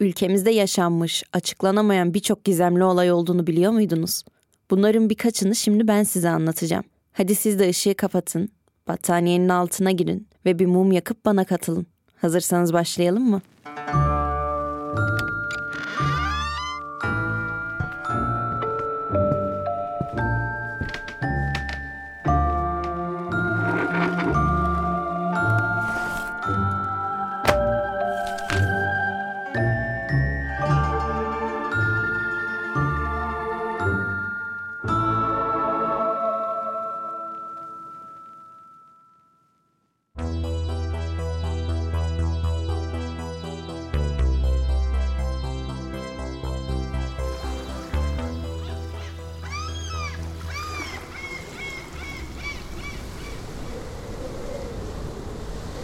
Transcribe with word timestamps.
Ülkemizde 0.00 0.50
yaşanmış, 0.50 1.24
açıklanamayan 1.32 2.14
birçok 2.14 2.44
gizemli 2.44 2.84
olay 2.84 3.12
olduğunu 3.12 3.46
biliyor 3.46 3.72
muydunuz? 3.72 4.22
Bunların 4.70 5.10
birkaçını 5.10 5.54
şimdi 5.54 5.88
ben 5.88 6.02
size 6.02 6.28
anlatacağım. 6.28 6.84
Hadi 7.12 7.34
siz 7.34 7.58
de 7.58 7.68
ışığı 7.68 7.94
kapatın, 7.94 8.48
battaniyenin 8.88 9.48
altına 9.48 9.90
girin 9.90 10.28
ve 10.44 10.58
bir 10.58 10.66
mum 10.66 10.92
yakıp 10.92 11.24
bana 11.24 11.44
katılın. 11.44 11.86
Hazırsanız 12.16 12.72
başlayalım 12.72 13.30
mı? 13.30 13.42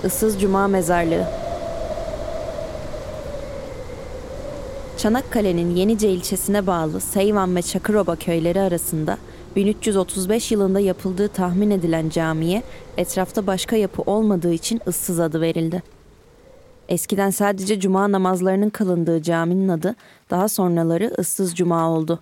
Issız 0.04 0.40
Cuma 0.40 0.68
Mezarlığı 0.68 1.24
Çanakkale'nin 4.98 5.76
Yenice 5.76 6.10
ilçesine 6.10 6.66
bağlı 6.66 7.00
Seyvan 7.00 7.56
ve 7.56 7.62
Çakıroba 7.62 8.16
köyleri 8.16 8.60
arasında 8.60 9.18
1335 9.56 10.52
yılında 10.52 10.80
yapıldığı 10.80 11.28
tahmin 11.28 11.70
edilen 11.70 12.08
camiye 12.08 12.62
etrafta 12.96 13.46
başka 13.46 13.76
yapı 13.76 14.02
olmadığı 14.02 14.52
için 14.52 14.80
ıssız 14.86 15.20
adı 15.20 15.40
verildi. 15.40 15.82
Eskiden 16.88 17.30
sadece 17.30 17.80
cuma 17.80 18.12
namazlarının 18.12 18.70
kılındığı 18.70 19.22
caminin 19.22 19.68
adı 19.68 19.94
daha 20.30 20.48
sonraları 20.48 21.14
ıssız 21.18 21.54
cuma 21.54 21.90
oldu. 21.90 22.20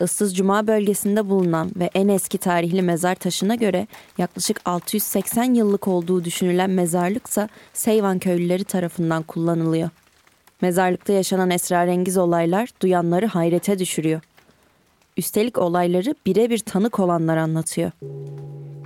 Issız 0.00 0.36
Cuma 0.36 0.66
bölgesinde 0.66 1.28
bulunan 1.28 1.70
ve 1.76 1.90
en 1.94 2.08
eski 2.08 2.38
tarihli 2.38 2.82
mezar 2.82 3.14
taşına 3.14 3.54
göre 3.54 3.86
yaklaşık 4.18 4.60
680 4.64 5.54
yıllık 5.54 5.88
olduğu 5.88 6.24
düşünülen 6.24 6.70
mezarlıksa 6.70 7.48
Seyvan 7.72 8.18
köylüleri 8.18 8.64
tarafından 8.64 9.22
kullanılıyor. 9.22 9.90
Mezarlıkta 10.60 11.12
yaşanan 11.12 11.50
esrarengiz 11.50 12.18
olaylar 12.18 12.68
duyanları 12.82 13.26
hayrete 13.26 13.78
düşürüyor. 13.78 14.20
Üstelik 15.16 15.58
olayları 15.58 16.14
birebir 16.26 16.58
tanık 16.58 16.98
olanlar 16.98 17.36
anlatıyor. 17.36 17.90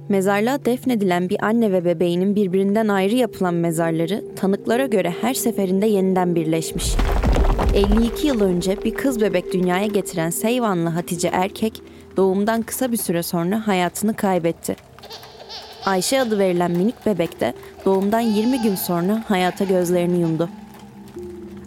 Mezarlığa 0.09 0.65
defnedilen 0.65 1.29
bir 1.29 1.45
anne 1.45 1.73
ve 1.73 1.85
bebeğinin 1.85 2.37
birbirinden 2.37 2.89
ayrı 2.89 3.15
yapılan 3.15 3.55
mezarları 3.55 4.25
tanıklara 4.37 4.87
göre 4.87 5.15
her 5.21 5.35
seferinde 5.35 5.87
yeniden 5.87 6.35
birleşmiş. 6.35 6.97
52 7.77 8.27
yıl 8.27 8.41
önce 8.41 8.85
bir 8.85 8.95
kız 8.95 9.21
bebek 9.21 9.53
dünyaya 9.53 9.87
getiren 9.87 10.31
Seyvanlı 10.31 10.89
Hatice 10.89 11.29
Erkek 11.33 11.83
doğumdan 12.17 12.63
kısa 12.63 12.93
bir 12.93 12.97
süre 12.97 13.23
sonra 13.23 13.67
hayatını 13.67 14.15
kaybetti. 14.15 14.77
Ayşe 15.85 16.21
adı 16.21 16.39
verilen 16.39 16.71
minik 16.71 17.07
bebek 17.07 17.41
de 17.41 17.55
doğumdan 17.85 18.21
20 18.21 18.63
gün 18.63 18.75
sonra 18.75 19.25
hayata 19.29 19.65
gözlerini 19.65 20.21
yumdu. 20.21 20.49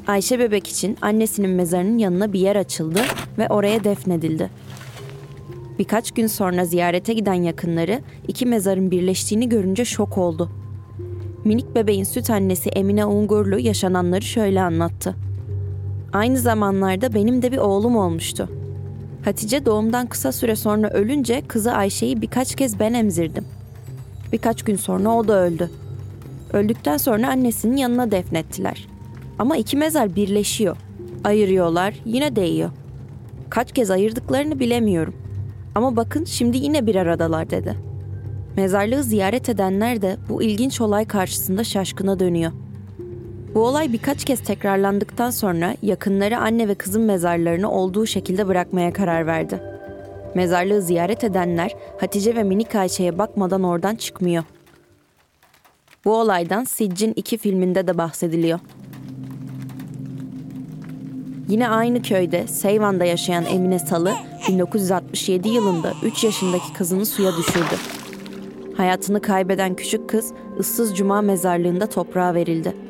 Ayşe 0.08 0.40
bebek 0.40 0.68
için 0.68 0.98
annesinin 1.02 1.50
mezarının 1.50 1.98
yanına 1.98 2.34
bir 2.34 2.40
yer 2.40 2.56
açıldı 2.56 3.00
ve 3.38 3.48
oraya 3.48 3.84
defnedildi. 3.84 4.50
Birkaç 5.80 6.12
gün 6.12 6.28
sonra 6.28 6.66
ziyarete 6.66 7.14
giden 7.14 7.44
yakınları 7.44 8.02
iki 8.28 8.46
mezarın 8.46 8.92
birleştiğini 8.92 9.50
görünce 9.50 9.86
şok 9.86 10.18
oldu. 10.18 10.50
Minik 11.46 11.76
bebeğin 11.76 12.04
süt 12.04 12.30
annesi 12.30 12.70
Emine 12.70 13.06
Ungurlu 13.06 13.60
yaşananları 13.60 14.22
şöyle 14.22 14.62
anlattı. 14.62 15.29
Aynı 16.14 16.38
zamanlarda 16.38 17.14
benim 17.14 17.42
de 17.42 17.52
bir 17.52 17.58
oğlum 17.58 17.96
olmuştu. 17.96 18.50
Hatice 19.26 19.66
doğumdan 19.66 20.08
kısa 20.08 20.32
süre 20.32 20.56
sonra 20.56 20.90
ölünce 20.90 21.42
kızı 21.48 21.74
Ayşe'yi 21.74 22.22
birkaç 22.22 22.56
kez 22.56 22.80
ben 22.80 22.94
emzirdim. 22.94 23.46
Birkaç 24.34 24.64
gün 24.64 24.76
sonra 24.76 25.10
o 25.10 25.28
da 25.28 25.34
öldü. 25.34 25.70
Öldükten 26.54 26.98
sonra 26.98 27.30
annesinin 27.30 27.78
yanına 27.78 28.12
defnettiler. 28.12 28.88
Ama 29.40 29.58
iki 29.58 29.78
mezar 29.78 30.16
birleşiyor. 30.16 30.78
Ayırıyorlar, 31.24 31.94
yine 32.06 32.36
değiyor. 32.36 32.70
Kaç 33.50 33.72
kez 33.72 33.92
ayırdıklarını 33.92 34.60
bilemiyorum. 34.60 35.16
Ama 35.76 35.96
bakın 35.96 36.26
şimdi 36.26 36.58
yine 36.58 36.88
bir 36.88 36.96
aradalar 36.96 37.50
dedi. 37.50 37.76
Mezarlığı 38.58 39.04
ziyaret 39.04 39.50
edenler 39.50 40.02
de 40.02 40.18
bu 40.30 40.44
ilginç 40.44 40.82
olay 40.82 41.06
karşısında 41.06 41.64
şaşkına 41.64 42.20
dönüyor.'' 42.20 42.69
Bu 43.56 43.68
olay 43.68 43.94
birkaç 43.94 44.26
kez 44.26 44.44
tekrarlandıktan 44.44 45.30
sonra 45.30 45.76
yakınları 45.82 46.38
anne 46.38 46.68
ve 46.68 46.76
kızın 46.76 47.02
mezarlarını 47.02 47.72
olduğu 47.72 48.06
şekilde 48.06 48.48
bırakmaya 48.48 48.94
karar 48.94 49.28
verdi. 49.28 49.64
Mezarlığı 50.36 50.82
ziyaret 50.82 51.24
edenler 51.24 51.76
Hatice 52.00 52.36
ve 52.36 52.44
minik 52.44 52.76
Ayşe'ye 52.76 53.18
bakmadan 53.18 53.64
oradan 53.64 53.96
çıkmıyor. 53.96 54.44
Bu 56.06 56.16
olaydan 56.16 56.64
Siccin 56.64 57.14
2 57.16 57.38
filminde 57.38 57.88
de 57.88 57.98
bahsediliyor. 57.98 58.60
Yine 61.50 61.70
aynı 61.70 62.02
köyde 62.02 62.48
Seyvan'da 62.48 63.06
yaşayan 63.06 63.46
Emine 63.46 63.80
Salı 63.80 64.14
1967 64.48 65.50
yılında 65.50 65.94
3 66.04 66.24
yaşındaki 66.24 66.74
kızını 66.74 67.06
suya 67.06 67.38
düşürdü. 67.38 67.76
Hayatını 68.78 69.22
kaybeden 69.22 69.76
küçük 69.76 70.10
kız 70.10 70.34
ıssız 70.60 70.98
cuma 70.98 71.22
mezarlığında 71.22 71.88
toprağa 71.88 72.34
verildi. 72.34 72.89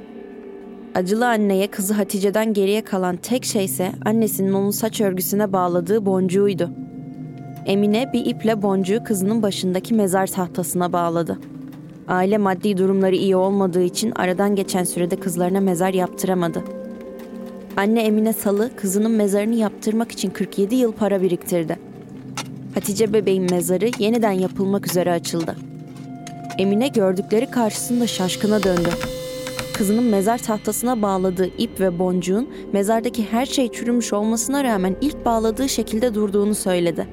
Acılı 0.99 1.27
anneye 1.27 1.67
kızı 1.67 1.93
Hatice'den 1.93 2.53
geriye 2.53 2.81
kalan 2.81 3.15
tek 3.15 3.45
şey 3.45 3.65
ise 3.65 3.91
annesinin 4.05 4.53
onun 4.53 4.71
saç 4.71 5.01
örgüsüne 5.01 5.53
bağladığı 5.53 6.05
boncuğuydu. 6.05 6.71
Emine 7.65 8.13
bir 8.13 8.25
iple 8.25 8.61
boncuğu 8.61 9.03
kızının 9.03 9.41
başındaki 9.41 9.93
mezar 9.93 10.28
tahtasına 10.28 10.93
bağladı. 10.93 11.40
Aile 12.07 12.37
maddi 12.37 12.78
durumları 12.78 13.16
iyi 13.16 13.35
olmadığı 13.35 13.84
için 13.84 14.11
aradan 14.16 14.55
geçen 14.55 14.84
sürede 14.84 15.16
kızlarına 15.16 15.59
mezar 15.59 15.93
yaptıramadı. 15.93 16.63
Anne 17.78 18.03
Emine 18.03 18.34
Salı 18.34 18.75
kızının 18.75 19.11
mezarını 19.11 19.55
yaptırmak 19.55 20.11
için 20.11 20.29
47 20.29 20.75
yıl 20.75 20.91
para 20.91 21.22
biriktirdi. 21.22 21.79
Hatice 22.73 23.13
bebeğin 23.13 23.52
mezarı 23.52 23.91
yeniden 23.99 24.31
yapılmak 24.31 24.87
üzere 24.87 25.11
açıldı. 25.11 25.55
Emine 26.57 26.87
gördükleri 26.87 27.52
karşısında 27.52 28.07
şaşkına 28.07 28.63
döndü 28.63 28.90
kızının 29.79 30.03
mezar 30.03 30.37
tahtasına 30.37 31.02
bağladığı 31.02 31.49
ip 31.58 31.79
ve 31.79 31.99
boncuğun 31.99 32.49
mezardaki 32.73 33.26
her 33.31 33.46
şey 33.46 33.72
çürümüş 33.72 34.14
olmasına 34.14 34.64
rağmen 34.64 34.96
ilk 35.02 35.26
bağladığı 35.26 35.70
şekilde 35.70 36.14
durduğunu 36.14 36.55
söyledi. 36.55 37.08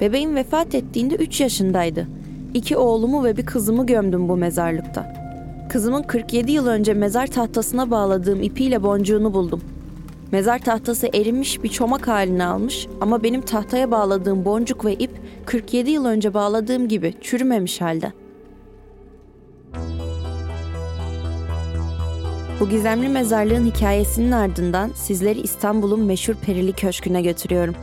Bebeğim 0.00 0.34
vefat 0.34 0.74
ettiğinde 0.74 1.14
3 1.14 1.40
yaşındaydı. 1.40 2.08
İki 2.54 2.76
oğlumu 2.76 3.24
ve 3.24 3.36
bir 3.36 3.46
kızımı 3.46 3.86
gömdüm 3.86 4.28
bu 4.28 4.36
mezarlıkta. 4.36 5.14
Kızımın 5.68 6.02
47 6.02 6.52
yıl 6.52 6.66
önce 6.66 6.94
mezar 6.94 7.26
tahtasına 7.26 7.90
bağladığım 7.90 8.42
ipiyle 8.42 8.82
boncuğunu 8.82 9.34
buldum. 9.34 9.60
Mezar 10.32 10.58
tahtası 10.58 11.08
erimiş 11.14 11.62
bir 11.62 11.68
çomak 11.68 12.08
halini 12.08 12.44
almış 12.44 12.86
ama 13.00 13.22
benim 13.22 13.40
tahtaya 13.40 13.90
bağladığım 13.90 14.44
boncuk 14.44 14.84
ve 14.84 14.94
ip 14.94 15.10
47 15.46 15.90
yıl 15.90 16.04
önce 16.04 16.34
bağladığım 16.34 16.88
gibi 16.88 17.14
çürümemiş 17.20 17.80
halde.'' 17.80 18.23
Bu 22.64 22.68
gizemli 22.68 23.08
mezarlığın 23.08 23.66
hikayesinin 23.66 24.32
ardından 24.32 24.90
sizleri 24.94 25.40
İstanbul'un 25.40 26.00
meşhur 26.00 26.34
Perili 26.34 26.72
Köşkü'ne 26.72 27.22
götürüyorum. 27.22 27.74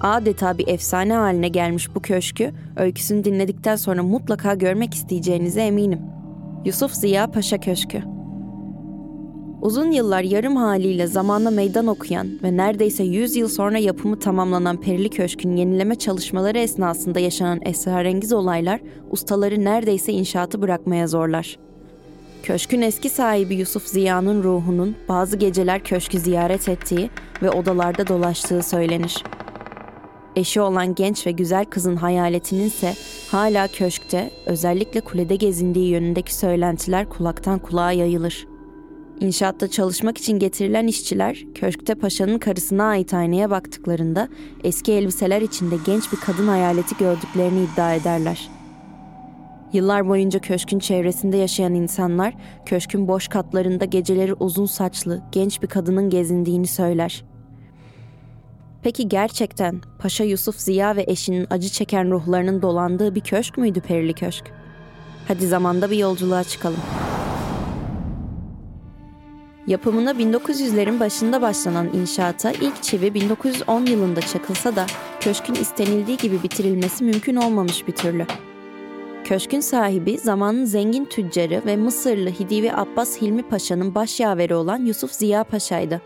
Adeta 0.00 0.58
bir 0.58 0.68
efsane 0.68 1.14
haline 1.14 1.48
gelmiş 1.48 1.94
bu 1.94 2.00
köşkü, 2.00 2.52
öyküsünü 2.76 3.24
dinledikten 3.24 3.76
sonra 3.76 4.02
mutlaka 4.02 4.54
görmek 4.54 4.94
isteyeceğinize 4.94 5.60
eminim. 5.60 6.00
Yusuf 6.64 6.92
Ziya 6.92 7.30
Paşa 7.30 7.60
Köşkü 7.60 8.02
Uzun 9.62 9.90
yıllar 9.90 10.22
yarım 10.22 10.56
haliyle 10.56 11.06
zamana 11.06 11.50
meydan 11.50 11.86
okuyan 11.86 12.28
ve 12.42 12.56
neredeyse 12.56 13.04
100 13.04 13.36
yıl 13.36 13.48
sonra 13.48 13.78
yapımı 13.78 14.18
tamamlanan 14.18 14.80
Perili 14.80 15.10
Köşk'ün 15.10 15.56
yenileme 15.56 15.94
çalışmaları 15.94 16.58
esnasında 16.58 17.20
yaşanan 17.20 17.60
esrarengiz 17.62 18.32
olaylar 18.32 18.80
ustaları 19.10 19.64
neredeyse 19.64 20.12
inşaatı 20.12 20.62
bırakmaya 20.62 21.06
zorlar. 21.06 21.67
Köşkün 22.42 22.82
eski 22.82 23.08
sahibi 23.08 23.54
Yusuf 23.54 23.86
Ziya'nın 23.86 24.42
ruhunun 24.42 24.96
bazı 25.08 25.36
geceler 25.36 25.84
köşkü 25.84 26.18
ziyaret 26.18 26.68
ettiği 26.68 27.10
ve 27.42 27.50
odalarda 27.50 28.06
dolaştığı 28.06 28.62
söylenir. 28.62 29.24
Eşi 30.36 30.60
olan 30.60 30.94
genç 30.94 31.26
ve 31.26 31.30
güzel 31.30 31.64
kızın 31.64 31.96
hayaletinin 31.96 32.66
ise 32.66 32.94
hala 33.30 33.68
köşkte, 33.68 34.30
özellikle 34.46 35.00
kulede 35.00 35.36
gezindiği 35.36 35.88
yönündeki 35.88 36.34
söylentiler 36.34 37.08
kulaktan 37.08 37.58
kulağa 37.58 37.92
yayılır. 37.92 38.46
İnşaatta 39.20 39.68
çalışmak 39.68 40.18
için 40.18 40.38
getirilen 40.38 40.86
işçiler 40.86 41.44
köşkte 41.54 41.94
paşanın 41.94 42.38
karısına 42.38 42.84
ait 42.84 43.14
aynaya 43.14 43.50
baktıklarında 43.50 44.28
eski 44.64 44.92
elbiseler 44.92 45.42
içinde 45.42 45.74
genç 45.86 46.12
bir 46.12 46.18
kadın 46.18 46.48
hayaleti 46.48 46.96
gördüklerini 46.96 47.66
iddia 47.72 47.94
ederler. 47.94 48.57
Yıllar 49.72 50.08
boyunca 50.08 50.40
köşkün 50.40 50.78
çevresinde 50.78 51.36
yaşayan 51.36 51.74
insanlar 51.74 52.34
köşkün 52.66 53.08
boş 53.08 53.28
katlarında 53.28 53.84
geceleri 53.84 54.34
uzun 54.34 54.66
saçlı 54.66 55.22
genç 55.32 55.62
bir 55.62 55.66
kadının 55.66 56.10
gezindiğini 56.10 56.66
söyler. 56.66 57.24
Peki 58.82 59.08
gerçekten 59.08 59.80
Paşa 59.98 60.24
Yusuf 60.24 60.58
Ziya 60.58 60.96
ve 60.96 61.04
eşinin 61.06 61.46
acı 61.50 61.68
çeken 61.68 62.10
ruhlarının 62.10 62.62
dolandığı 62.62 63.14
bir 63.14 63.20
köşk 63.20 63.58
müydü 63.58 63.80
Perili 63.80 64.14
Köşk? 64.14 64.44
Hadi 65.28 65.46
zamanda 65.46 65.90
bir 65.90 65.96
yolculuğa 65.96 66.44
çıkalım. 66.44 66.80
Yapımına 69.66 70.10
1900'lerin 70.10 71.00
başında 71.00 71.42
başlanan 71.42 71.88
inşaata 71.94 72.52
ilk 72.52 72.82
çivi 72.82 73.14
1910 73.14 73.86
yılında 73.86 74.20
çakılsa 74.20 74.76
da 74.76 74.86
köşkün 75.20 75.54
istenildiği 75.54 76.16
gibi 76.16 76.42
bitirilmesi 76.42 77.04
mümkün 77.04 77.36
olmamış 77.36 77.88
bir 77.88 77.92
türlü. 77.92 78.26
Köşkün 79.28 79.60
sahibi 79.60 80.18
zamanın 80.18 80.64
zengin 80.64 81.04
tüccarı 81.04 81.62
ve 81.66 81.76
Mısırlı 81.76 82.30
Hidivi 82.30 82.72
Abbas 82.72 83.22
Hilmi 83.22 83.42
Paşa'nın 83.42 83.94
başyaveri 83.94 84.54
olan 84.54 84.84
Yusuf 84.84 85.12
Ziya 85.12 85.44
Paşa'ydı. 85.44 86.02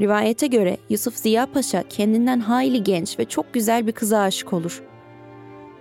Rivayete 0.00 0.46
göre 0.46 0.76
Yusuf 0.88 1.16
Ziya 1.16 1.46
Paşa 1.46 1.82
kendinden 1.88 2.40
hayli 2.40 2.82
genç 2.82 3.18
ve 3.18 3.24
çok 3.24 3.54
güzel 3.54 3.86
bir 3.86 3.92
kıza 3.92 4.20
aşık 4.20 4.52
olur. 4.52 4.82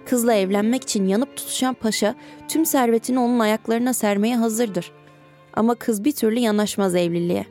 Kızla 0.05 0.33
evlenmek 0.33 0.83
için 0.83 1.05
yanıp 1.05 1.37
tutuşan 1.37 1.73
paşa 1.73 2.15
tüm 2.47 2.65
servetini 2.65 3.19
onun 3.19 3.39
ayaklarına 3.39 3.93
sermeye 3.93 4.35
hazırdır. 4.35 4.91
Ama 5.53 5.75
kız 5.75 6.03
bir 6.03 6.11
türlü 6.11 6.39
yanaşmaz 6.39 6.95
evliliğe. 6.95 7.45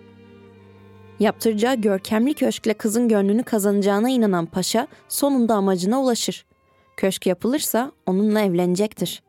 Yaptıracağı 1.20 1.74
görkemli 1.74 2.34
köşkle 2.34 2.74
kızın 2.74 3.08
gönlünü 3.08 3.42
kazanacağına 3.42 4.10
inanan 4.10 4.46
paşa 4.46 4.86
sonunda 5.08 5.54
amacına 5.54 6.02
ulaşır. 6.02 6.51
Köşk 6.96 7.26
yapılırsa 7.26 7.92
onunla 8.06 8.40
evlenecektir. 8.40 9.22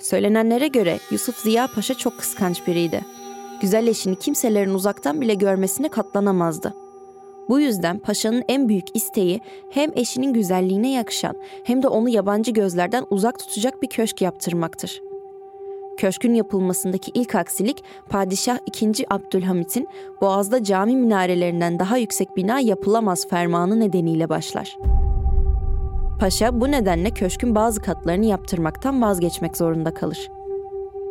Söylenenlere 0.00 0.68
göre 0.68 0.98
Yusuf 1.10 1.36
Ziya 1.36 1.68
Paşa 1.74 1.94
çok 1.94 2.18
kıskanç 2.18 2.66
biriydi 2.66 3.04
güzel 3.62 3.86
eşini 3.86 4.16
kimselerin 4.16 4.74
uzaktan 4.74 5.20
bile 5.20 5.34
görmesine 5.34 5.88
katlanamazdı. 5.88 6.74
Bu 7.48 7.60
yüzden 7.60 7.98
paşanın 7.98 8.44
en 8.48 8.68
büyük 8.68 8.96
isteği 8.96 9.40
hem 9.70 9.90
eşinin 9.96 10.32
güzelliğine 10.32 10.92
yakışan 10.92 11.36
hem 11.64 11.82
de 11.82 11.88
onu 11.88 12.08
yabancı 12.08 12.52
gözlerden 12.52 13.06
uzak 13.10 13.38
tutacak 13.38 13.82
bir 13.82 13.88
köşk 13.88 14.22
yaptırmaktır. 14.22 15.02
Köşkün 15.96 16.34
yapılmasındaki 16.34 17.10
ilk 17.14 17.34
aksilik 17.34 17.84
Padişah 18.08 18.58
II. 18.82 19.06
Abdülhamit'in 19.10 19.88
Boğaz'da 20.20 20.64
cami 20.64 20.96
minarelerinden 20.96 21.78
daha 21.78 21.96
yüksek 21.96 22.36
bina 22.36 22.60
yapılamaz 22.60 23.28
fermanı 23.28 23.80
nedeniyle 23.80 24.28
başlar. 24.28 24.76
Paşa 26.22 26.60
bu 26.60 26.70
nedenle 26.70 27.10
köşkün 27.10 27.54
bazı 27.54 27.80
katlarını 27.80 28.26
yaptırmaktan 28.26 29.02
vazgeçmek 29.02 29.56
zorunda 29.56 29.94
kalır. 29.94 30.30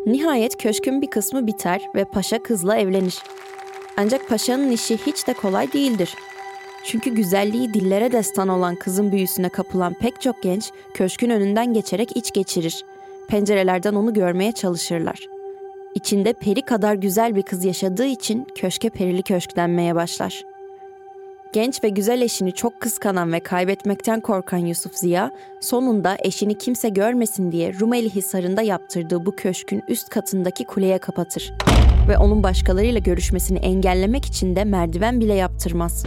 Nihayet 0.06 0.58
köşkün 0.58 1.02
bir 1.02 1.10
kısmı 1.10 1.48
biter 1.48 1.82
ve 1.96 2.06
paşa 2.06 2.44
kızla 2.44 2.78
evlenir. 2.78 3.24
Ancak 3.98 4.30
paşanın 4.30 4.72
işi 4.72 4.98
hiç 4.98 5.28
de 5.28 5.34
kolay 5.34 5.74
değildir. 5.74 6.16
Çünkü 6.84 7.16
güzelliği 7.16 7.74
dillere 7.74 8.12
destan 8.12 8.48
olan 8.48 8.76
kızın 8.76 9.12
büyüsüne 9.12 9.50
kapılan 9.50 9.94
pek 9.94 10.22
çok 10.22 10.44
genç 10.44 10.72
köşkün 10.94 11.30
önünden 11.30 11.74
geçerek 11.74 12.18
iç 12.18 12.32
geçirir. 12.32 12.86
Pencerelerden 13.28 13.94
onu 13.94 14.14
görmeye 14.14 14.52
çalışırlar. 14.52 15.28
İçinde 15.96 16.34
peri 16.34 16.62
kadar 16.62 16.96
güzel 16.96 17.36
bir 17.36 17.44
kız 17.44 17.66
yaşadığı 17.66 18.06
için 18.06 18.48
köşke 18.56 18.90
perili 18.90 19.24
köşk 19.24 19.56
denmeye 19.56 19.96
başlar.'' 19.96 20.51
Genç 21.54 21.84
ve 21.84 21.90
güzel 21.90 22.22
eşini 22.22 22.52
çok 22.52 22.82
kıskanan 22.82 23.34
ve 23.34 23.40
kaybetmekten 23.40 24.22
korkan 24.22 24.58
Yusuf 24.58 24.96
Ziya, 24.96 25.32
sonunda 25.62 26.18
eşini 26.24 26.58
kimse 26.58 26.90
görmesin 26.90 27.52
diye 27.52 27.74
Rumeli 27.80 28.10
Hisarı'nda 28.10 28.62
yaptırdığı 28.62 29.26
bu 29.26 29.36
köşkün 29.36 29.84
üst 29.88 30.10
katındaki 30.10 30.66
kuleye 30.66 30.98
kapatır. 30.98 31.54
Ve 32.10 32.18
onun 32.18 32.44
başkalarıyla 32.44 33.00
görüşmesini 33.00 33.58
engellemek 33.58 34.26
için 34.26 34.56
de 34.56 34.64
merdiven 34.64 35.20
bile 35.20 35.34
yaptırmaz. 35.34 36.06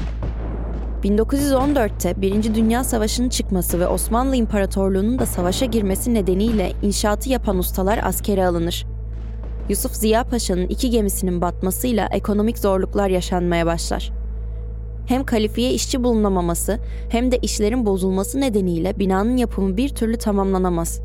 1914'te 1.02 2.22
Birinci 2.22 2.54
Dünya 2.54 2.84
Savaşı'nın 2.84 3.28
çıkması 3.28 3.80
ve 3.80 3.86
Osmanlı 3.86 4.36
İmparatorluğu'nun 4.36 5.18
da 5.18 5.26
savaşa 5.26 5.66
girmesi 5.66 6.14
nedeniyle 6.14 6.72
inşaatı 6.82 7.30
yapan 7.30 7.58
ustalar 7.58 8.00
askere 8.02 8.46
alınır. 8.46 8.86
Yusuf 9.68 9.92
Ziya 9.92 10.24
Paşa'nın 10.24 10.66
iki 10.66 10.90
gemisinin 10.90 11.40
batmasıyla 11.40 12.08
ekonomik 12.12 12.58
zorluklar 12.58 13.08
yaşanmaya 13.08 13.66
başlar 13.66 14.13
hem 15.06 15.24
kalifiye 15.24 15.72
işçi 15.72 16.04
bulunamaması 16.04 16.78
hem 17.08 17.32
de 17.32 17.38
işlerin 17.38 17.86
bozulması 17.86 18.40
nedeniyle 18.40 18.98
binanın 18.98 19.36
yapımı 19.36 19.76
bir 19.76 19.88
türlü 19.88 20.16
tamamlanamaz. 20.16 21.00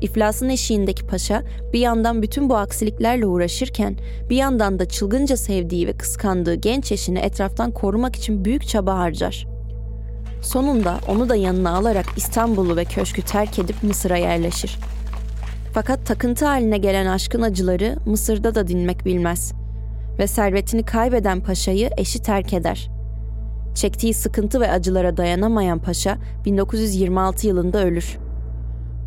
İflasın 0.00 0.48
eşiğindeki 0.48 1.06
paşa 1.06 1.42
bir 1.72 1.78
yandan 1.78 2.22
bütün 2.22 2.50
bu 2.50 2.56
aksiliklerle 2.56 3.26
uğraşırken 3.26 3.96
bir 4.30 4.36
yandan 4.36 4.78
da 4.78 4.88
çılgınca 4.88 5.36
sevdiği 5.36 5.86
ve 5.86 5.92
kıskandığı 5.92 6.54
genç 6.54 6.92
eşini 6.92 7.18
etraftan 7.18 7.70
korumak 7.70 8.16
için 8.16 8.44
büyük 8.44 8.68
çaba 8.68 8.98
harcar. 8.98 9.46
Sonunda 10.42 10.98
onu 11.08 11.28
da 11.28 11.36
yanına 11.36 11.76
alarak 11.76 12.06
İstanbul'u 12.16 12.76
ve 12.76 12.84
köşkü 12.84 13.22
terk 13.22 13.58
edip 13.58 13.82
Mısır'a 13.82 14.16
yerleşir. 14.16 14.78
Fakat 15.74 16.06
takıntı 16.06 16.46
haline 16.46 16.78
gelen 16.78 17.06
aşkın 17.06 17.42
acıları 17.42 17.96
Mısır'da 18.06 18.54
da 18.54 18.68
dinmek 18.68 19.04
bilmez 19.04 19.59
ve 20.18 20.26
servetini 20.26 20.82
kaybeden 20.82 21.40
paşayı 21.40 21.90
eşi 21.96 22.22
terk 22.22 22.52
eder. 22.52 22.90
Çektiği 23.74 24.14
sıkıntı 24.14 24.60
ve 24.60 24.70
acılara 24.70 25.16
dayanamayan 25.16 25.78
paşa 25.78 26.18
1926 26.44 27.46
yılında 27.46 27.84
ölür. 27.84 28.18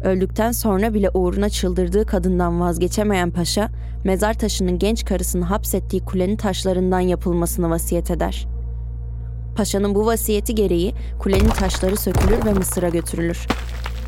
Öldükten 0.03 0.51
sonra 0.51 0.93
bile 0.93 1.09
uğruna 1.09 1.49
çıldırdığı 1.49 2.05
kadından 2.05 2.59
vazgeçemeyen 2.59 3.31
paşa, 3.31 3.69
mezar 4.03 4.33
taşının 4.33 4.79
genç 4.79 5.05
karısını 5.05 5.45
hapsettiği 5.45 6.05
kulenin 6.05 6.37
taşlarından 6.37 6.99
yapılmasını 6.99 7.69
vasiyet 7.69 8.11
eder. 8.11 8.47
Paşanın 9.55 9.95
bu 9.95 10.05
vasiyeti 10.05 10.55
gereği 10.55 10.93
kulenin 11.19 11.49
taşları 11.49 11.97
sökülür 11.97 12.45
ve 12.45 12.53
Mısır'a 12.53 12.89
götürülür. 12.89 13.47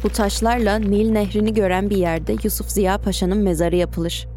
Bu 0.03 0.09
taşlarla 0.09 0.75
Nil 0.75 1.11
Nehri'ni 1.11 1.53
gören 1.53 1.89
bir 1.89 1.97
yerde 1.97 2.35
Yusuf 2.43 2.69
Ziya 2.69 2.97
Paşa'nın 2.97 3.37
mezarı 3.37 3.75
yapılır. 3.75 4.27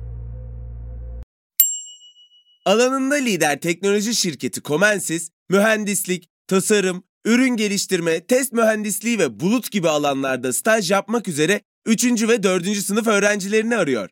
Alanında 2.69 3.15
lider 3.15 3.61
teknoloji 3.61 4.15
şirketi 4.15 4.63
Comensis, 4.63 5.31
mühendislik, 5.49 6.29
tasarım, 6.47 7.05
ürün 7.25 7.57
geliştirme, 7.57 8.27
test 8.27 8.53
mühendisliği 8.53 9.19
ve 9.19 9.41
bulut 9.41 9.71
gibi 9.71 9.89
alanlarda 9.89 10.53
staj 10.53 10.91
yapmak 10.91 11.29
üzere 11.29 11.61
3. 11.87 12.05
ve 12.05 12.43
4. 12.43 12.77
sınıf 12.77 13.07
öğrencilerini 13.07 13.77
arıyor. 13.77 14.11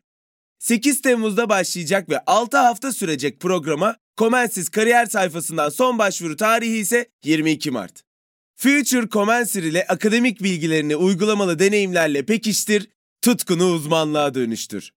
8 0.59 1.01
Temmuz'da 1.01 1.49
başlayacak 1.49 2.09
ve 2.09 2.19
6 2.25 2.57
hafta 2.57 2.91
sürecek 2.91 3.39
programa 3.39 3.95
Comensis 4.17 4.69
kariyer 4.69 5.05
sayfasından 5.05 5.69
son 5.69 5.97
başvuru 5.97 6.35
tarihi 6.35 6.77
ise 6.77 7.09
22 7.23 7.71
Mart. 7.71 8.03
Future 8.55 9.09
Comensir 9.09 9.63
ile 9.63 9.87
akademik 9.87 10.43
bilgilerini 10.43 10.95
uygulamalı 10.95 11.59
deneyimlerle 11.59 12.25
pekiştir, 12.25 12.89
tutkunu 13.21 13.65
uzmanlığa 13.71 14.33
dönüştür. 14.33 14.96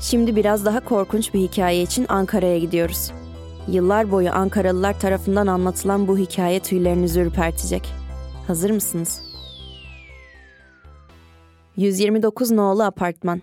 Şimdi 0.00 0.36
biraz 0.36 0.64
daha 0.64 0.80
korkunç 0.80 1.34
bir 1.34 1.40
hikaye 1.40 1.82
için 1.82 2.06
Ankara'ya 2.08 2.58
gidiyoruz. 2.58 3.10
Yıllar 3.68 4.10
boyu 4.10 4.32
Ankaralılar 4.32 5.00
tarafından 5.00 5.46
anlatılan 5.46 6.08
bu 6.08 6.18
hikaye 6.18 6.60
tüylerinizi 6.60 7.20
ürpertecek. 7.20 7.88
Hazır 8.46 8.70
mısınız? 8.70 9.20
129 11.76 12.50
nolu 12.50 12.82
apartman. 12.82 13.42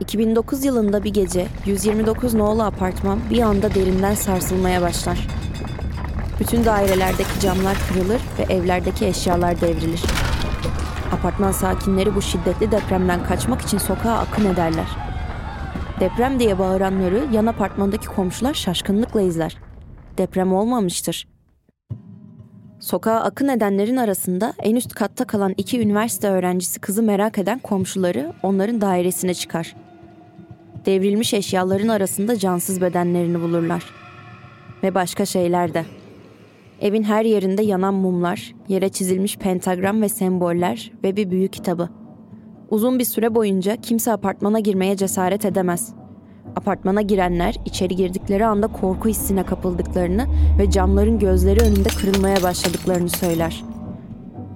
2009 0.00 0.64
yılında 0.64 1.04
bir 1.04 1.12
gece 1.12 1.46
129 1.66 2.34
nolu 2.34 2.62
apartman 2.62 3.20
bir 3.30 3.42
anda 3.42 3.74
derinden 3.74 4.14
sarsılmaya 4.14 4.82
başlar. 4.82 5.28
Bütün 6.40 6.64
dairelerdeki 6.64 7.40
camlar 7.40 7.76
kırılır 7.88 8.20
ve 8.38 8.54
evlerdeki 8.54 9.06
eşyalar 9.06 9.60
devrilir. 9.60 10.02
Apartman 11.12 11.52
sakinleri 11.52 12.14
bu 12.14 12.22
şiddetli 12.22 12.70
depremden 12.70 13.24
kaçmak 13.24 13.60
için 13.60 13.78
sokağa 13.78 14.18
akın 14.18 14.44
ederler. 14.44 14.86
Deprem 16.00 16.40
diye 16.40 16.58
bağıranları 16.58 17.24
yan 17.32 17.46
apartmandaki 17.46 18.06
komşular 18.06 18.54
şaşkınlıkla 18.54 19.20
izler. 19.20 19.56
Deprem 20.18 20.52
olmamıştır. 20.52 21.28
Sokağa 22.80 23.20
akın 23.20 23.48
edenlerin 23.48 23.96
arasında 23.96 24.54
en 24.58 24.76
üst 24.76 24.94
katta 24.94 25.24
kalan 25.24 25.54
iki 25.56 25.80
üniversite 25.80 26.28
öğrencisi 26.28 26.80
kızı 26.80 27.02
merak 27.02 27.38
eden 27.38 27.58
komşuları 27.58 28.32
onların 28.42 28.80
dairesine 28.80 29.34
çıkar. 29.34 29.76
Devrilmiş 30.86 31.34
eşyaların 31.34 31.88
arasında 31.88 32.38
cansız 32.38 32.80
bedenlerini 32.80 33.40
bulurlar. 33.40 33.84
Ve 34.82 34.94
başka 34.94 35.26
şeyler 35.26 35.74
de. 35.74 35.84
Evin 36.80 37.02
her 37.02 37.24
yerinde 37.24 37.62
yanan 37.62 37.94
mumlar, 37.94 38.54
yere 38.68 38.88
çizilmiş 38.88 39.36
pentagram 39.36 40.02
ve 40.02 40.08
semboller 40.08 40.92
ve 41.04 41.16
bir 41.16 41.30
büyük 41.30 41.52
kitabı. 41.52 41.88
Uzun 42.70 42.98
bir 42.98 43.04
süre 43.04 43.34
boyunca 43.34 43.76
kimse 43.76 44.12
apartmana 44.12 44.60
girmeye 44.60 44.96
cesaret 44.96 45.44
edemez. 45.44 45.94
Apartmana 46.56 47.02
girenler 47.02 47.56
içeri 47.64 47.96
girdikleri 47.96 48.46
anda 48.46 48.66
korku 48.66 49.08
hissine 49.08 49.42
kapıldıklarını 49.42 50.26
ve 50.58 50.70
camların 50.70 51.18
gözleri 51.18 51.60
önünde 51.60 51.88
kırılmaya 51.88 52.42
başladıklarını 52.42 53.08
söyler. 53.08 53.64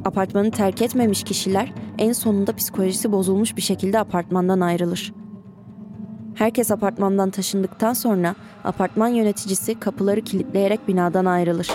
Apartmanı 0.05 0.51
terk 0.51 0.83
etmemiş 0.83 1.23
kişiler 1.23 1.73
en 1.99 2.13
sonunda 2.13 2.57
psikolojisi 2.57 3.13
bozulmuş 3.13 3.57
bir 3.57 3.63
şekilde 3.63 3.99
apartmandan 3.99 4.61
ayrılır. 4.61 5.13
Herkes 6.35 6.71
apartmandan 6.71 7.31
taşındıktan 7.31 7.93
sonra 7.93 8.35
apartman 8.65 9.09
yöneticisi 9.09 9.81
kapıları 9.81 10.21
kilitleyerek 10.21 10.89
binadan 10.89 11.25
ayrılır. 11.25 11.69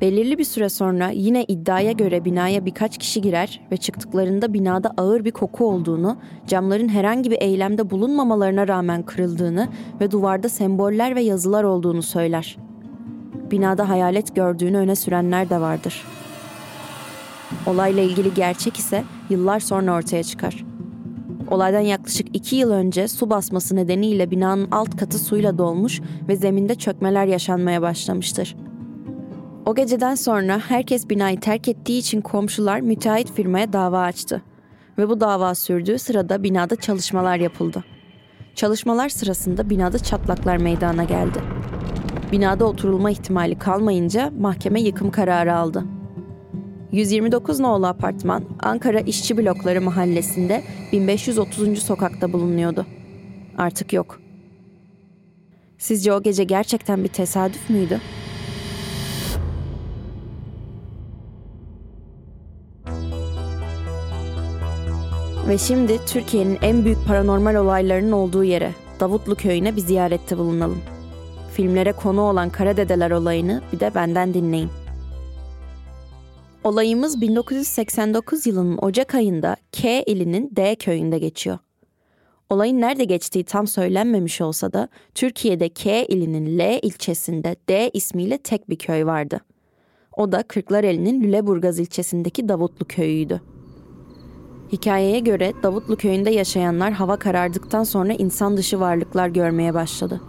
Belirli 0.00 0.38
bir 0.38 0.44
süre 0.44 0.68
sonra 0.68 1.08
yine 1.08 1.44
iddiaya 1.44 1.92
göre 1.92 2.24
binaya 2.24 2.66
birkaç 2.66 2.98
kişi 2.98 3.20
girer 3.20 3.60
ve 3.72 3.76
çıktıklarında 3.76 4.52
binada 4.52 4.92
ağır 4.96 5.24
bir 5.24 5.30
koku 5.30 5.66
olduğunu, 5.66 6.16
camların 6.46 6.88
herhangi 6.88 7.30
bir 7.30 7.38
eylemde 7.40 7.90
bulunmamalarına 7.90 8.68
rağmen 8.68 9.02
kırıldığını 9.02 9.68
ve 10.00 10.10
duvarda 10.10 10.48
semboller 10.48 11.16
ve 11.16 11.22
yazılar 11.22 11.64
olduğunu 11.64 12.02
söyler. 12.02 12.56
Binada 13.50 13.88
hayalet 13.88 14.36
gördüğünü 14.36 14.76
öne 14.76 14.96
sürenler 14.96 15.50
de 15.50 15.60
vardır. 15.60 16.04
Olayla 17.66 18.02
ilgili 18.02 18.34
gerçek 18.34 18.76
ise 18.76 19.04
yıllar 19.30 19.60
sonra 19.60 19.94
ortaya 19.94 20.22
çıkar. 20.22 20.64
Olaydan 21.50 21.80
yaklaşık 21.80 22.36
iki 22.36 22.56
yıl 22.56 22.70
önce 22.70 23.08
su 23.08 23.30
basması 23.30 23.76
nedeniyle 23.76 24.30
binanın 24.30 24.68
alt 24.70 24.96
katı 24.96 25.18
suyla 25.18 25.58
dolmuş 25.58 26.00
ve 26.28 26.36
zeminde 26.36 26.74
çökmeler 26.74 27.26
yaşanmaya 27.26 27.82
başlamıştır. 27.82 28.56
O 29.66 29.74
geceden 29.74 30.14
sonra 30.14 30.58
herkes 30.68 31.10
binayı 31.10 31.40
terk 31.40 31.68
ettiği 31.68 31.98
için 31.98 32.20
komşular 32.20 32.80
müteahhit 32.80 33.32
firmaya 33.32 33.72
dava 33.72 34.00
açtı. 34.00 34.42
Ve 34.98 35.08
bu 35.08 35.20
dava 35.20 35.54
sürdüğü 35.54 35.98
sırada 35.98 36.42
binada 36.42 36.76
çalışmalar 36.76 37.36
yapıldı. 37.36 37.84
Çalışmalar 38.54 39.08
sırasında 39.08 39.70
binada 39.70 39.98
çatlaklar 39.98 40.56
meydana 40.56 41.04
geldi. 41.04 41.38
Binada 42.32 42.64
oturulma 42.64 43.10
ihtimali 43.10 43.58
kalmayınca 43.58 44.32
mahkeme 44.38 44.80
yıkım 44.80 45.10
kararı 45.10 45.54
aldı. 45.54 45.84
129 46.92 47.60
nolu 47.60 47.86
apartman 47.86 48.44
Ankara 48.62 49.00
İşçi 49.00 49.36
Blokları 49.36 49.80
mahallesinde 49.80 50.62
1530. 50.92 51.78
sokakta 51.78 52.32
bulunuyordu. 52.32 52.86
Artık 53.58 53.92
yok. 53.92 54.20
Sizce 55.78 56.12
o 56.12 56.22
gece 56.22 56.44
gerçekten 56.44 57.04
bir 57.04 57.08
tesadüf 57.08 57.70
müydü? 57.70 58.00
Ve 65.48 65.58
şimdi 65.58 66.04
Türkiye'nin 66.06 66.58
en 66.62 66.84
büyük 66.84 67.06
paranormal 67.06 67.54
olaylarının 67.54 68.12
olduğu 68.12 68.44
yere, 68.44 68.74
Davutlu 69.00 69.34
Köyü'ne 69.34 69.76
bir 69.76 69.80
ziyarette 69.80 70.38
bulunalım. 70.38 70.78
Filmlere 71.52 71.92
konu 71.92 72.20
olan 72.20 72.50
Karadedeler 72.50 73.10
olayını 73.10 73.62
bir 73.72 73.80
de 73.80 73.94
benden 73.94 74.34
dinleyin. 74.34 74.68
Olayımız 76.64 77.20
1989 77.20 78.46
yılının 78.46 78.78
Ocak 78.82 79.14
ayında 79.14 79.56
K 79.72 80.02
ilinin 80.02 80.52
D 80.56 80.74
köyünde 80.74 81.18
geçiyor. 81.18 81.58
Olayın 82.50 82.80
nerede 82.80 83.04
geçtiği 83.04 83.44
tam 83.44 83.66
söylenmemiş 83.66 84.40
olsa 84.40 84.72
da 84.72 84.88
Türkiye'de 85.14 85.68
K 85.68 86.06
ilinin 86.06 86.58
L 86.58 86.78
ilçesinde 86.82 87.56
D 87.68 87.90
ismiyle 87.94 88.38
tek 88.38 88.70
bir 88.70 88.78
köy 88.78 89.06
vardı. 89.06 89.40
O 90.16 90.32
da 90.32 90.42
Kırklareli'nin 90.42 91.22
Lüleburgaz 91.22 91.78
ilçesindeki 91.78 92.48
Davutlu 92.48 92.86
köyüydü. 92.86 93.40
Hikayeye 94.72 95.18
göre 95.18 95.52
Davutlu 95.62 95.96
köyünde 95.96 96.30
yaşayanlar 96.30 96.92
hava 96.92 97.16
karardıktan 97.16 97.84
sonra 97.84 98.12
insan 98.12 98.56
dışı 98.56 98.80
varlıklar 98.80 99.28
görmeye 99.28 99.74
başladı. 99.74 100.20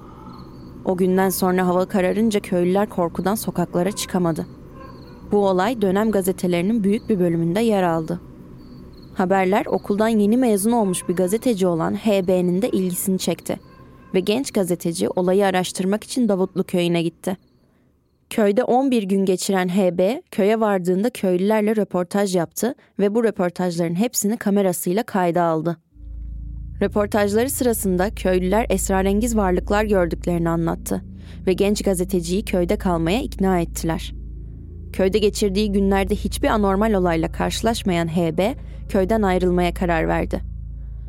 O 0.86 0.98
günden 0.98 1.30
sonra 1.30 1.68
hava 1.68 1.86
kararınca 1.86 2.40
köylüler 2.40 2.90
korkudan 2.90 3.36
sokaklara 3.36 3.92
çıkamadı. 3.92 4.48
Bu 5.32 5.48
olay 5.48 5.82
dönem 5.82 6.12
gazetelerinin 6.12 6.84
büyük 6.84 7.10
bir 7.10 7.20
bölümünde 7.20 7.60
yer 7.60 7.84
aldı. 7.84 8.20
Haberler 9.14 9.66
okuldan 9.66 10.08
yeni 10.08 10.38
mezun 10.38 10.72
olmuş 10.72 11.10
bir 11.10 11.16
gazeteci 11.16 11.68
olan 11.68 11.96
HB'nin 11.96 12.62
de 12.62 12.70
ilgisini 12.70 13.20
çekti 13.20 13.60
ve 14.14 14.20
genç 14.20 14.52
gazeteci 14.52 15.10
olayı 15.10 15.46
araştırmak 15.46 16.04
için 16.04 16.30
Davutlu 16.30 16.64
köyüne 16.64 17.02
gitti. 17.02 17.38
Köyde 18.30 18.64
11 18.64 19.04
gün 19.04 19.26
geçiren 19.26 19.70
HB, 19.70 20.22
köye 20.32 20.60
vardığında 20.60 21.10
köylülerle 21.10 21.76
röportaj 21.76 22.36
yaptı 22.36 22.76
ve 23.00 23.16
bu 23.16 23.24
röportajların 23.24 23.96
hepsini 23.96 24.38
kamerasıyla 24.38 25.04
kayda 25.04 25.44
aldı. 25.44 25.78
Röportajları 26.82 27.50
sırasında 27.50 28.16
köylüler 28.16 28.66
esrarengiz 28.70 29.38
varlıklar 29.38 29.84
gördüklerini 29.84 30.50
anlattı 30.50 31.04
ve 31.48 31.54
genç 31.54 31.84
gazeteciyi 31.84 32.46
köyde 32.46 32.78
kalmaya 32.78 33.22
ikna 33.22 33.60
ettiler. 33.60 34.14
Köyde 34.94 35.20
geçirdiği 35.20 35.72
günlerde 35.72 36.16
hiçbir 36.16 36.48
anormal 36.48 36.94
olayla 36.94 37.32
karşılaşmayan 37.32 38.08
HB, 38.08 38.40
köyden 38.90 39.22
ayrılmaya 39.22 39.74
karar 39.74 40.08
verdi. 40.08 40.42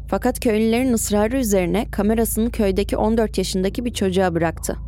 Fakat 0.08 0.40
köylülerin 0.40 0.92
ısrarı 0.92 1.36
üzerine 1.36 1.86
kamerasını 1.90 2.50
köydeki 2.50 2.96
14 2.96 3.38
yaşındaki 3.38 3.84
bir 3.84 3.92
çocuğa 3.92 4.34
bıraktı. 4.34 4.87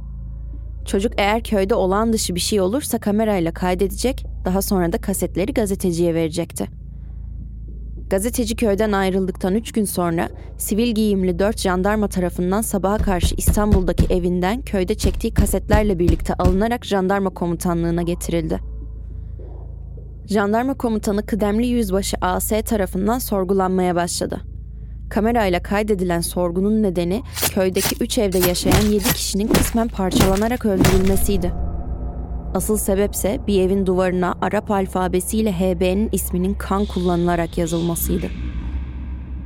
Çocuk 0.85 1.13
eğer 1.17 1.43
köyde 1.43 1.75
olağan 1.75 2.13
dışı 2.13 2.35
bir 2.35 2.41
şey 2.41 2.61
olursa 2.61 2.99
kamerayla 2.99 3.53
kaydedecek, 3.53 4.27
daha 4.45 4.63
sonra 4.63 4.93
da 4.93 4.99
kasetleri 4.99 5.55
gazeteciye 5.55 6.15
verecekti. 6.15 6.81
Gazeteci 8.11 8.57
köyden 8.57 8.93
ayrıldıktan 8.93 9.55
3 9.55 9.73
gün 9.73 9.85
sonra 9.85 10.29
sivil 10.59 10.95
giyimli 10.95 11.39
4 11.39 11.59
jandarma 11.59 12.09
tarafından 12.09 12.61
sabaha 12.61 12.99
karşı 12.99 13.35
İstanbul'daki 13.35 14.15
evinden 14.15 14.63
köyde 14.63 14.95
çektiği 14.95 15.35
kasetlerle 15.35 15.99
birlikte 15.99 16.35
alınarak 16.35 16.85
jandarma 16.87 17.31
komutanlığına 17.31 18.03
getirildi. 18.03 18.61
Jandarma 20.27 20.75
komutanı 20.75 21.27
kıdemli 21.27 21.67
yüzbaşı 21.67 22.17
AS 22.21 22.49
tarafından 22.49 23.19
sorgulanmaya 23.19 23.95
başladı. 23.95 24.50
Kamerayla 25.11 25.63
kaydedilen 25.63 26.21
sorgunun 26.21 26.83
nedeni 26.83 27.23
köydeki 27.55 27.97
3 28.01 28.19
evde 28.19 28.39
yaşayan 28.39 28.91
7 28.91 29.05
kişinin 29.05 29.49
kısmen 29.49 29.89
parçalanarak 29.89 30.67
öldürülmesiydi. 30.67 31.53
Asıl 32.55 32.77
sebepse 32.77 33.41
bir 33.47 33.61
evin 33.61 33.87
duvarına 33.87 34.35
Arap 34.43 34.71
alfabesiyle 34.71 35.53
HB'nin 35.53 36.09
isminin 36.13 36.55
kan 36.55 36.85
kullanılarak 36.85 37.59
yazılmasıydı. 37.59 38.27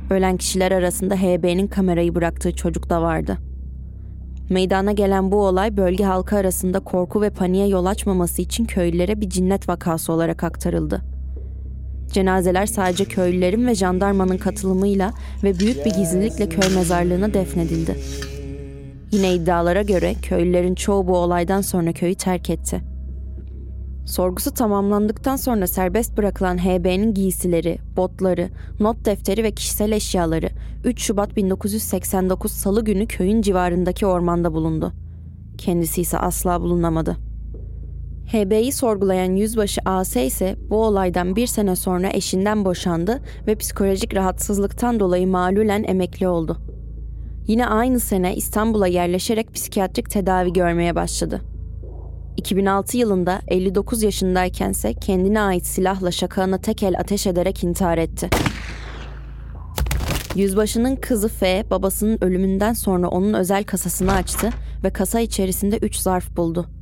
Ölen 0.09 0.37
kişiler 0.37 0.71
arasında 0.71 1.15
HB'nin 1.15 1.67
kamerayı 1.67 2.15
bıraktığı 2.15 2.55
çocuk 2.55 2.89
da 2.89 3.01
vardı. 3.01 3.37
Meydana 4.49 4.91
gelen 4.91 5.31
bu 5.31 5.45
olay 5.45 5.77
bölge 5.77 6.03
halkı 6.03 6.35
arasında 6.35 6.79
korku 6.79 7.21
ve 7.21 7.29
paniğe 7.29 7.67
yol 7.67 7.85
açmaması 7.85 8.41
için 8.41 8.65
köylülere 8.65 9.21
bir 9.21 9.29
cinnet 9.29 9.69
vakası 9.69 10.13
olarak 10.13 10.43
aktarıldı. 10.43 11.14
Cenazeler 12.11 12.65
sadece 12.65 13.05
köylülerin 13.05 13.67
ve 13.67 13.75
jandarmanın 13.75 14.37
katılımıyla 14.37 15.13
ve 15.43 15.59
büyük 15.59 15.85
bir 15.85 15.91
gizlilikle 15.91 16.49
köy 16.49 16.75
mezarlığına 16.75 17.33
defnedildi. 17.33 17.95
Yine 19.11 19.33
iddialara 19.33 19.81
göre 19.81 20.13
köylülerin 20.21 20.75
çoğu 20.75 21.07
bu 21.07 21.17
olaydan 21.17 21.61
sonra 21.61 21.93
köyü 21.93 22.15
terk 22.15 22.49
etti. 22.49 22.81
Sorgusu 24.05 24.53
tamamlandıktan 24.53 25.35
sonra 25.35 25.67
serbest 25.67 26.17
bırakılan 26.17 26.57
HB'nin 26.57 27.13
giysileri, 27.13 27.77
botları, 27.97 28.49
not 28.79 29.05
defteri 29.05 29.43
ve 29.43 29.51
kişisel 29.51 29.91
eşyaları 29.91 30.49
3 30.83 31.01
Şubat 31.01 31.35
1989 31.35 32.51
Salı 32.51 32.83
günü 32.83 33.07
köyün 33.07 33.41
civarındaki 33.41 34.05
ormanda 34.05 34.53
bulundu. 34.53 34.93
Kendisi 35.57 36.01
ise 36.01 36.17
asla 36.17 36.61
bulunamadı. 36.61 37.24
HB'yi 38.35 38.71
sorgulayan 38.71 39.35
yüzbaşı 39.35 39.81
AS 39.85 40.15
ise 40.15 40.55
bu 40.69 40.83
olaydan 40.83 41.35
bir 41.35 41.47
sene 41.47 41.75
sonra 41.75 42.09
eşinden 42.13 42.65
boşandı 42.65 43.21
ve 43.47 43.55
psikolojik 43.55 44.15
rahatsızlıktan 44.15 44.99
dolayı 44.99 45.27
malulen 45.27 45.83
emekli 45.83 46.27
oldu. 46.27 46.57
Yine 47.47 47.67
aynı 47.67 47.99
sene 47.99 48.35
İstanbul'a 48.35 48.87
yerleşerek 48.87 49.53
psikiyatrik 49.53 50.09
tedavi 50.09 50.53
görmeye 50.53 50.95
başladı. 50.95 51.41
2006 52.37 52.97
yılında 52.97 53.41
59 53.47 54.03
yaşındaykense 54.03 54.93
kendine 54.93 55.41
ait 55.41 55.65
silahla 55.65 56.11
şakağına 56.11 56.57
tek 56.57 56.83
el 56.83 56.99
ateş 56.99 57.27
ederek 57.27 57.63
intihar 57.63 57.97
etti. 57.97 58.29
Yüzbaşının 60.35 60.95
kızı 60.95 61.27
F, 61.27 61.69
babasının 61.69 62.17
ölümünden 62.23 62.73
sonra 62.73 63.07
onun 63.07 63.33
özel 63.33 63.63
kasasını 63.63 64.13
açtı 64.13 64.49
ve 64.83 64.89
kasa 64.89 65.19
içerisinde 65.19 65.77
3 65.77 65.95
zarf 65.95 66.37
buldu. 66.37 66.74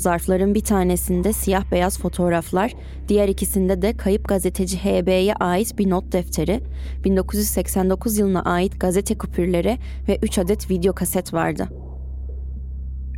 Zarfların 0.00 0.54
bir 0.54 0.60
tanesinde 0.60 1.32
siyah 1.32 1.70
beyaz 1.72 1.98
fotoğraflar, 1.98 2.72
diğer 3.08 3.28
ikisinde 3.28 3.82
de 3.82 3.96
kayıp 3.96 4.28
gazeteci 4.28 4.78
HB'ye 4.78 5.34
ait 5.34 5.78
bir 5.78 5.90
not 5.90 6.12
defteri, 6.12 6.60
1989 7.04 8.18
yılına 8.18 8.42
ait 8.42 8.80
gazete 8.80 9.18
kupürleri 9.18 9.78
ve 10.08 10.18
3 10.22 10.38
adet 10.38 10.70
video 10.70 10.94
kaset 10.94 11.34
vardı. 11.34 11.68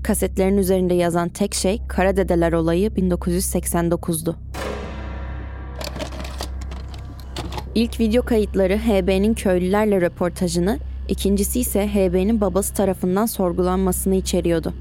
Kasetlerin 0.03 0.57
üzerinde 0.57 0.95
yazan 0.95 1.29
tek 1.29 1.55
şey 1.55 1.83
Kara 1.89 2.17
Dedeler 2.17 2.53
olayı 2.53 2.89
1989'du. 2.89 4.37
İlk 7.75 8.01
video 8.01 8.23
kayıtları 8.23 8.79
HB'nin 8.79 9.35
köylülerle 9.35 10.01
röportajını, 10.01 10.79
ikincisi 11.09 11.61
ise 11.61 11.89
HB'nin 11.89 12.41
babası 12.41 12.75
tarafından 12.75 13.27
sorgulanmasını 13.27 14.15
içeriyordu. 14.15 14.75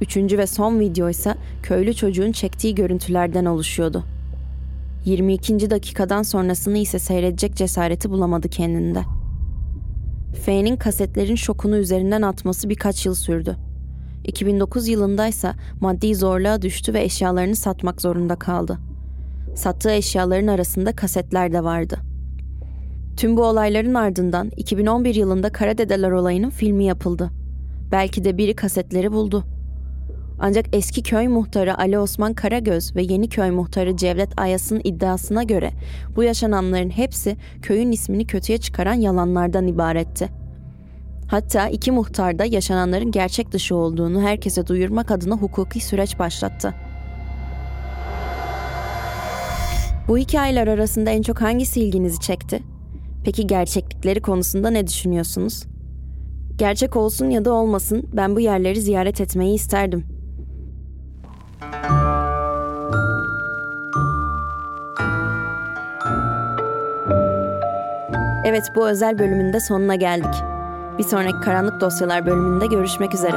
Üçüncü 0.00 0.38
ve 0.38 0.46
son 0.46 0.80
video 0.80 1.08
ise 1.08 1.34
köylü 1.62 1.94
çocuğun 1.94 2.32
çektiği 2.32 2.74
görüntülerden 2.74 3.44
oluşuyordu. 3.44 4.04
22. 5.04 5.70
dakikadan 5.70 6.22
sonrasını 6.22 6.78
ise 6.78 6.98
seyredecek 6.98 7.56
cesareti 7.56 8.10
bulamadı 8.10 8.48
kendinde. 8.48 9.02
F'nin 10.44 10.76
kasetlerin 10.76 11.34
şokunu 11.34 11.76
üzerinden 11.76 12.22
atması 12.22 12.68
birkaç 12.68 13.06
yıl 13.06 13.14
sürdü. 13.14 13.56
2009 14.24 14.88
yılındaysa 14.88 15.54
maddi 15.80 16.14
zorluğa 16.14 16.62
düştü 16.62 16.94
ve 16.94 17.02
eşyalarını 17.02 17.56
satmak 17.56 18.00
zorunda 18.00 18.36
kaldı. 18.36 18.78
Sattığı 19.54 19.90
eşyaların 19.90 20.46
arasında 20.46 20.96
kasetler 20.96 21.52
de 21.52 21.64
vardı. 21.64 21.98
Tüm 23.16 23.36
bu 23.36 23.44
olayların 23.44 23.94
ardından 23.94 24.50
2011 24.56 25.14
yılında 25.14 25.52
Karadedeler 25.52 26.10
olayının 26.10 26.50
filmi 26.50 26.84
yapıldı. 26.84 27.30
Belki 27.92 28.24
de 28.24 28.38
biri 28.38 28.56
kasetleri 28.56 29.12
buldu. 29.12 29.44
Ancak 30.40 30.66
eski 30.72 31.02
köy 31.02 31.28
muhtarı 31.28 31.78
Ali 31.78 31.98
Osman 31.98 32.34
Karagöz 32.34 32.96
ve 32.96 33.02
yeni 33.02 33.28
köy 33.28 33.50
muhtarı 33.50 33.96
Cevdet 33.96 34.40
Ayas'ın 34.40 34.80
iddiasına 34.84 35.42
göre 35.42 35.70
bu 36.16 36.22
yaşananların 36.22 36.90
hepsi 36.90 37.36
köyün 37.62 37.92
ismini 37.92 38.26
kötüye 38.26 38.58
çıkaran 38.58 38.94
yalanlardan 38.94 39.66
ibaretti. 39.66 40.28
Hatta 41.26 41.68
iki 41.68 41.92
muhtar 41.92 42.38
da 42.38 42.44
yaşananların 42.44 43.10
gerçek 43.10 43.52
dışı 43.52 43.76
olduğunu 43.76 44.22
herkese 44.22 44.66
duyurmak 44.66 45.10
adına 45.10 45.34
hukuki 45.34 45.80
süreç 45.80 46.18
başlattı. 46.18 46.74
Bu 50.08 50.18
hikayeler 50.18 50.66
arasında 50.66 51.10
en 51.10 51.22
çok 51.22 51.40
hangisi 51.40 51.80
ilginizi 51.80 52.20
çekti? 52.20 52.62
Peki 53.24 53.46
gerçeklikleri 53.46 54.20
konusunda 54.20 54.70
ne 54.70 54.86
düşünüyorsunuz? 54.86 55.64
Gerçek 56.56 56.96
olsun 56.96 57.30
ya 57.30 57.44
da 57.44 57.52
olmasın 57.52 58.08
ben 58.12 58.36
bu 58.36 58.40
yerleri 58.40 58.80
ziyaret 58.80 59.20
etmeyi 59.20 59.54
isterdim. 59.54 60.19
Evet 68.50 68.72
bu 68.74 68.88
özel 68.88 69.18
bölümün 69.18 69.52
de 69.52 69.60
sonuna 69.60 69.94
geldik. 69.94 70.34
Bir 70.98 71.02
sonraki 71.02 71.40
Karanlık 71.40 71.80
Dosyalar 71.80 72.26
bölümünde 72.26 72.66
görüşmek 72.66 73.14
üzere. 73.14 73.36